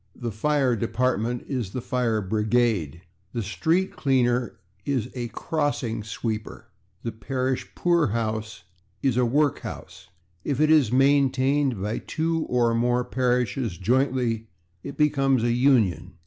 [0.15, 3.01] The fire /department/ is the fire /brigade/.
[3.33, 6.65] The /street cleaner/ is a /crossing sweeper/.
[7.03, 8.63] The parish /poorhouse/
[9.03, 10.07] is a /workhouse/.
[10.43, 14.47] If it is maintained by two or more parishes jointly
[14.81, 16.13] it becomes a /union